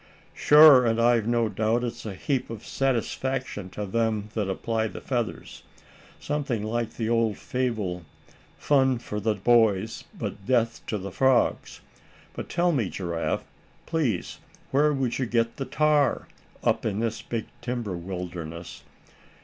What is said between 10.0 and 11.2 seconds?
but death to the